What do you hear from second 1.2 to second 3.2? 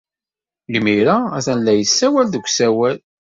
atan la yessawal deg usawal.